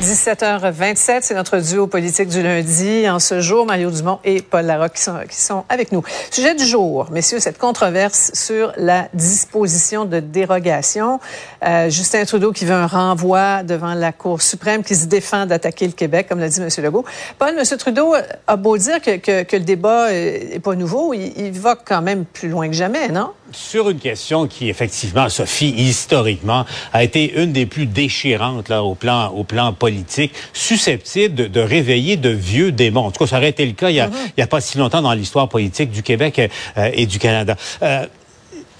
[0.00, 3.06] 17h27, c'est notre duo politique du lundi.
[3.06, 6.02] En ce jour, Mario Dumont et Paul Larocque qui sont, qui sont avec nous.
[6.30, 11.20] Sujet du jour, messieurs, cette controverse sur la disposition de dérogation.
[11.66, 15.86] Euh, Justin Trudeau qui veut un renvoi devant la Cour suprême, qui se défend d'attaquer
[15.86, 16.68] le Québec, comme l'a dit M.
[16.82, 17.04] Legault.
[17.38, 17.76] Paul, M.
[17.76, 18.14] Trudeau
[18.46, 19.10] a beau dire que,
[19.52, 23.32] le débat est pas nouveau, il, va quand même plus loin que jamais, non?
[23.52, 29.72] Sur une question qui, effectivement, Sophie, historiquement, a été une des plus déchirantes au plan
[29.72, 29.89] politique,
[30.52, 33.06] susceptible de, de réveiller de vieux démons.
[33.06, 34.42] En tout cas, ça aurait été le cas il n'y a, mm-hmm.
[34.42, 36.40] a, pas si longtemps dans l'histoire politique du Québec
[36.76, 37.56] euh, et du Canada.
[37.82, 38.06] Euh,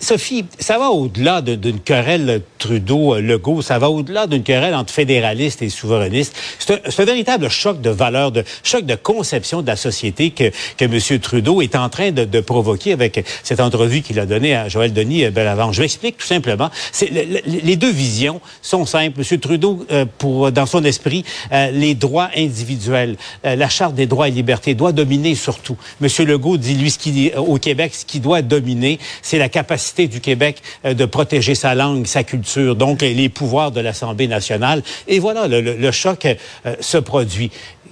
[0.01, 5.69] Sophie, ça va au-delà d'une querelle Trudeau-Legault, ça va au-delà d'une querelle entre fédéralistes et
[5.69, 6.35] souverainistes.
[6.59, 10.85] C'est un, véritable choc de valeur, de choc de conception de la société que, que
[10.87, 11.21] M.
[11.21, 15.25] Trudeau est en train de, provoquer avec cette entrevue qu'il a donnée à Joël Denis
[15.25, 15.77] euh, Bellavance.
[15.77, 16.71] Je m'explique tout simplement.
[17.03, 19.21] Le, les deux visions sont simples.
[19.21, 19.39] M.
[19.39, 20.07] Trudeau, euh,
[20.51, 25.35] dans son esprit, euh, les droits individuels, la charte des droits et libertés doit dominer
[25.35, 25.77] surtout.
[26.01, 26.09] M.
[26.27, 30.21] Legault dit lui ce qui au Québec, ce qui doit dominer, c'est la capacité du
[30.21, 34.83] Québec euh, de protéger sa langue, sa culture, donc les pouvoirs de l'Assemblée nationale.
[35.09, 37.51] Et voilà, le, le, le choc euh, se produit.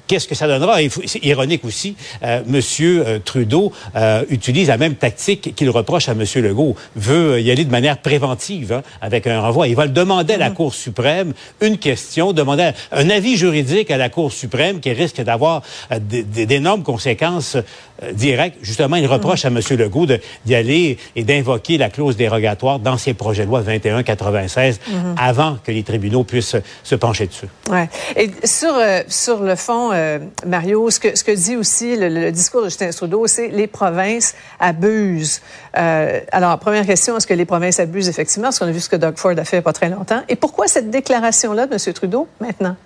[0.09, 0.79] Qu'est-ce que ça donnera?
[1.05, 2.61] C'est ironique aussi, euh, M.
[2.81, 6.25] Euh, Trudeau euh, utilise la même tactique qu'il reproche à M.
[6.37, 9.69] Legault, veut y aller de manière préventive hein, avec un renvoi.
[9.69, 10.55] Il va le demander à la mm-hmm.
[10.55, 15.61] Cour suprême une question, demander un avis juridique à la Cour suprême qui risque d'avoir
[15.91, 17.59] d'énormes conséquences
[18.03, 18.57] euh, directes.
[18.63, 19.61] Justement, il reproche à M.
[19.71, 20.07] Legault
[20.45, 25.15] d'y aller et d'invoquer la clause dérogatoire dans ses projets de loi 2196 mm -hmm.
[25.17, 27.49] avant que les tribunaux puissent se pencher dessus.
[27.71, 27.89] Ouais.
[28.17, 32.09] Et sur, euh, sur le fond, euh, Mario, ce que, ce que dit aussi le,
[32.09, 35.41] le discours de Justin Trudeau, c'est les provinces abusent.
[35.77, 38.49] Euh, alors, première question, est-ce que les provinces abusent effectivement?
[38.49, 39.89] Parce qu'on a vu ce que Doug Ford a fait il n'y a pas très
[39.89, 40.23] longtemps.
[40.29, 41.93] Et pourquoi cette déclaration-là de M.
[41.95, 42.77] Trudeau maintenant?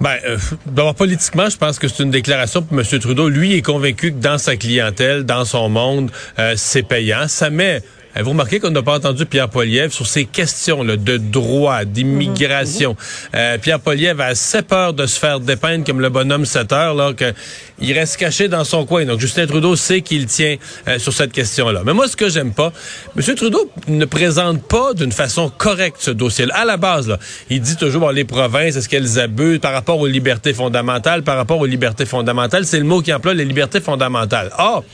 [0.00, 2.84] Ben, euh, d'abord, politiquement, je pense que c'est une déclaration pour M.
[3.00, 3.28] Trudeau.
[3.28, 7.28] Lui est convaincu que dans sa clientèle, dans son monde, euh, c'est payant.
[7.28, 7.82] Ça met
[8.16, 12.92] vous remarquez qu'on n'a pas entendu Pierre Poliev sur ces questions là, de droit, d'immigration.
[12.92, 13.36] Mm-hmm.
[13.36, 16.94] Euh, Pierre Poliev a assez peur de se faire dépeindre comme le bonhomme 7 heures,
[16.94, 19.04] là, qu'il reste caché dans son coin.
[19.04, 20.56] Donc Justin Trudeau sait qu'il tient
[20.88, 21.82] euh, sur cette question-là.
[21.84, 22.72] Mais moi, ce que j'aime pas,
[23.16, 23.34] M.
[23.34, 26.54] Trudeau ne présente pas d'une façon correcte ce dossier-là.
[26.56, 27.18] À la base, là,
[27.48, 31.36] il dit toujours bon, les provinces, est-ce qu'elles abusent par rapport aux libertés fondamentales, par
[31.36, 34.50] rapport aux libertés fondamentales, c'est le mot qui emploie les libertés fondamentales.
[34.58, 34.84] Or,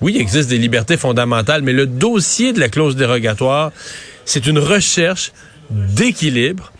[0.00, 3.72] oui, il existe des libertés fondamentales, mais le dossier de la clause dérogatoire,
[4.24, 5.32] c'est une recherche
[5.70, 6.72] d'équilibre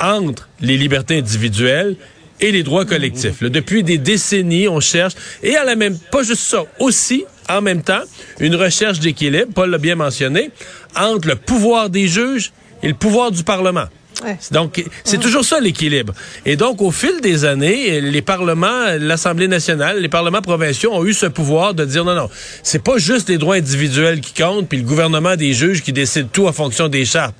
[0.00, 1.96] entre les libertés individuelles
[2.40, 3.42] et les droits collectifs.
[3.42, 7.82] depuis des décennies, on cherche, et à la même, pas juste ça, aussi, en même
[7.82, 8.02] temps,
[8.40, 10.50] une recherche d'équilibre, Paul l'a bien mentionné,
[10.96, 12.52] entre le pouvoir des juges
[12.82, 13.86] et le pouvoir du Parlement.
[14.22, 14.38] Ouais.
[14.52, 16.14] Donc, c'est toujours ça l'équilibre.
[16.46, 21.12] Et donc, au fil des années, les parlements, l'Assemblée nationale, les parlements provinciaux ont eu
[21.12, 22.30] ce pouvoir de dire non, non,
[22.62, 26.28] c'est pas juste les droits individuels qui comptent, puis le gouvernement des juges qui décide
[26.30, 27.34] tout en fonction des chartes.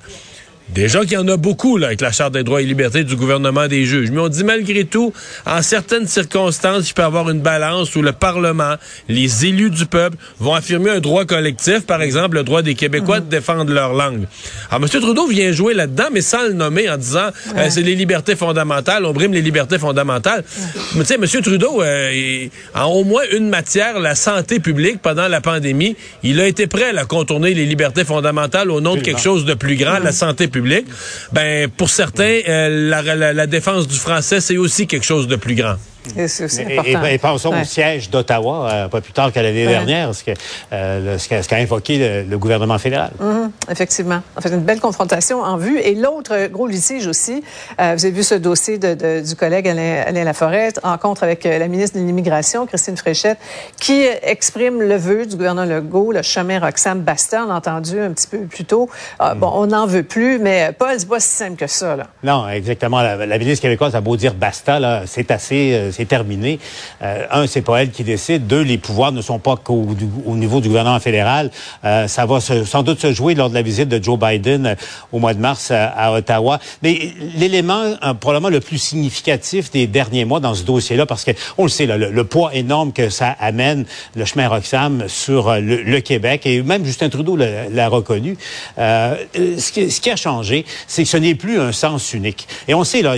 [0.69, 3.15] Déjà qu'il y en a beaucoup là, avec la Charte des droits et libertés du
[3.15, 4.09] gouvernement des juges.
[4.09, 5.13] Mais on dit malgré tout,
[5.45, 8.73] en certaines circonstances, il peut y avoir une balance où le Parlement,
[9.07, 13.19] les élus du peuple vont affirmer un droit collectif, par exemple le droit des Québécois
[13.19, 14.25] de défendre leur langue.
[14.71, 15.01] Alors M.
[15.01, 17.61] Trudeau vient jouer là-dedans, mais sans le nommer en disant euh, ouais.
[17.61, 20.43] euh, c'est les libertés fondamentales, on brime les libertés fondamentales.
[20.43, 20.81] Ouais.
[20.95, 21.43] Mais tu sais, M.
[21.43, 26.47] Trudeau, euh, en au moins une matière, la santé publique pendant la pandémie, il a
[26.47, 29.99] été prêt à contourner les libertés fondamentales au nom de quelque chose de plus grand,
[29.99, 30.85] la santé publique public,
[31.33, 35.77] ben pour certains, euh, la défense du français, c'est aussi quelque chose de plus grand.
[36.17, 37.61] Et, et, et, pensons ouais.
[37.61, 39.71] au siège d'Ottawa, euh, pas plus tard qu'à l'année ouais.
[39.71, 40.33] dernière, ce qu'a
[40.73, 43.11] euh, ce qu invoqué le, le, gouvernement fédéral.
[43.19, 43.49] -hmm.
[43.69, 44.21] Effectivement.
[44.37, 45.79] En fait, une belle confrontation en vue.
[45.79, 47.43] Et l'autre gros litige aussi,
[47.79, 51.43] euh, vous avez vu ce dossier de, de, du collègue Alain, Alain Laforêt, rencontre avec
[51.43, 53.39] la ministre de l'Immigration, Christine Fréchette,
[53.79, 53.99] qui
[54.35, 58.27] exprime le vœu du gouvernement Legault, le chemin Roxham Basta, on a entendu un petit
[58.27, 58.89] peu plus tôt.
[59.19, 59.39] Mm.
[59.39, 61.95] Bon, on n'en veut plus, mais Paul, c'est pas si simple que ça.
[61.95, 62.07] Là.
[62.23, 63.01] Non, exactement.
[63.01, 66.59] La, la ministre québécoise a beau dire Basta, c'est assez c'est terminé.
[67.01, 68.47] Euh, un, c'est pas elle qui décide.
[68.47, 69.87] Deux, les pouvoirs ne sont pas qu'au
[70.25, 71.51] au niveau du gouvernement fédéral.
[71.83, 74.65] Euh, ça va se, sans doute se jouer lors de la visite de Joe Biden
[74.65, 74.75] euh,
[75.11, 76.59] au mois de mars à, à Ottawa.
[76.83, 81.31] Mais l'élément euh, probablement le plus significatif des derniers mois dans ce dossier-là, parce que
[81.57, 85.49] on le sait, là, le, le, poids énorme que ça amène le chemin Roxham sur
[85.49, 88.37] euh, le, Québec, et même Justin Trudeau l'a reconnu.
[88.77, 92.47] Ce qui, ce, qui, a changé, c'est que ce n'est plus un sens unique.
[92.67, 93.15] Et on sait là,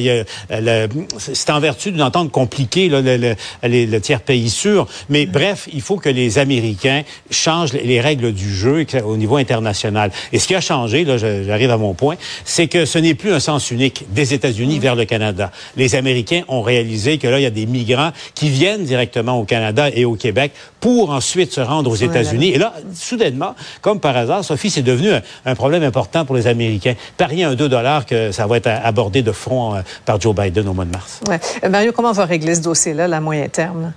[1.17, 4.87] c'est en vertu d'une entente compliquée le, le, le, tiers pays sûr.
[5.09, 10.11] Mais bref, il faut que les Américains changent les règles du jeu au niveau international.
[10.31, 12.15] Et ce qui a changé, là, j'arrive à mon point,
[12.45, 15.51] c'est que ce n'est plus un sens unique des États-Unis vers le Canada.
[15.75, 19.43] Les Américains ont réalisé que là, il y a des migrants qui viennent directement au
[19.43, 22.49] Canada et au Québec pour ensuite se rendre aux États-Unis.
[22.49, 25.09] Et là, soudainement, comme par hasard, Sophie, c'est devenu
[25.45, 26.93] un, problème important pour les Américains.
[27.17, 30.67] Parier un 2 dollars que ça va être abordé de front euh, par Joe Biden
[30.67, 31.21] au mois de mars.
[31.27, 31.39] Ouais.
[31.63, 33.93] Euh, Mario, comment on va régler dossier-là, à moyen terme?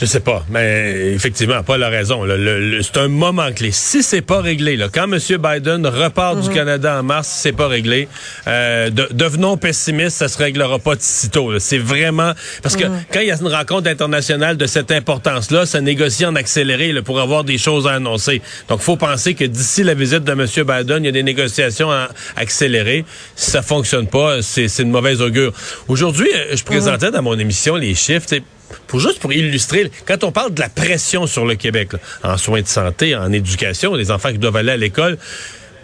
[0.00, 2.24] Je sais pas, mais effectivement, pas la raison.
[2.82, 3.72] c'est un moment clé.
[3.72, 5.18] Si c'est pas réglé, là, quand M.
[5.18, 6.54] Biden repart du mhm.
[6.54, 8.06] Canada en mars, si c'est pas réglé,
[8.46, 11.58] euh, devenons pessimistes, ça se réglera pas de sitôt.
[11.58, 13.00] C'est vraiment parce que mhm.
[13.12, 17.02] quand il y a une rencontre internationale de cette importance-là, ça négocie en accéléré là,
[17.02, 18.40] pour avoir des choses à annoncer.
[18.68, 20.46] Donc, faut penser que d'ici la visite de M.
[20.46, 23.04] Biden, il y a des négociations à accélérer.
[23.34, 25.52] Si ça fonctionne pas, c'est une mauvaise augure.
[25.88, 27.14] Aujourd'hui, euh, je présentais mhm.
[27.14, 28.26] dans mon émission les chiffres
[28.86, 31.90] pour juste pour illustrer, quand on parle de la pression sur le Québec,
[32.22, 35.18] en soins de santé, en éducation, les enfants qui doivent aller à l'école,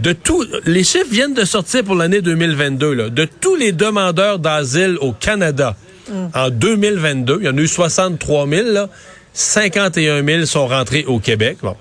[0.00, 4.38] de tout, les chiffres viennent de sortir pour l'année 2022, là, de tous les demandeurs
[4.38, 5.76] d'asile au Canada.
[6.10, 6.26] Mm.
[6.34, 8.88] En 2022, il y en a eu 63 000, là,
[9.32, 11.58] 51 000 sont rentrés au Québec.
[11.62, 11.76] Bon.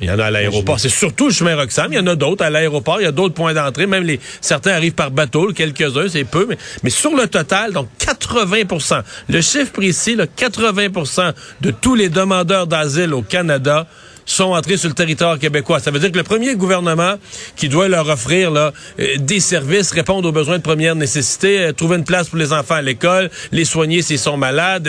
[0.00, 0.78] Il y en a à l'aéroport.
[0.78, 1.92] C'est surtout le chemin Roxham.
[1.92, 3.00] Il y en a d'autres à l'aéroport.
[3.00, 3.86] Il y a d'autres points d'entrée.
[3.86, 5.52] Même les certains arrivent par bateau.
[5.52, 6.46] Quelques-uns, c'est peu.
[6.48, 12.08] Mais, mais sur le total, donc 80% Le chiffre précis, là, 80% de tous les
[12.08, 13.86] demandeurs d'asile au Canada
[14.32, 15.80] sont entrés sur le territoire québécois.
[15.80, 17.14] Ça veut dire que le premier gouvernement
[17.56, 21.72] qui doit leur offrir là, euh, des services, répondre aux besoins de première nécessité, euh,
[21.72, 24.88] trouver une place pour les enfants à l'école, les soigner s'ils sont malades,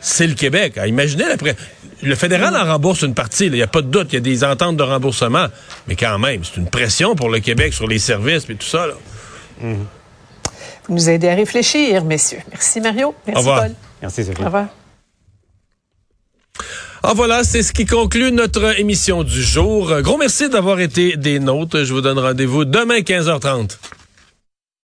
[0.00, 0.78] c'est le Québec.
[0.86, 1.56] imaginez après.
[2.02, 4.20] Le fédéral en rembourse une partie, il n'y a pas de doute, il y a
[4.20, 5.46] des ententes de remboursement.
[5.88, 8.86] Mais quand même, c'est une pression pour le Québec sur les services et tout ça.
[8.86, 8.94] Là.
[9.60, 12.40] Vous nous aidez à réfléchir, messieurs.
[12.50, 13.14] Merci Mario.
[13.26, 13.74] Merci Paul.
[14.02, 14.42] Merci Sophie.
[14.42, 14.66] Au revoir.
[17.06, 20.00] Ah voilà, c'est ce qui conclut notre émission du jour.
[20.00, 21.84] Gros merci d'avoir été des nôtres.
[21.84, 23.76] Je vous donne rendez-vous demain 15h30.